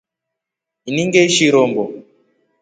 [0.89, 1.83] Ini ngeishi rombo.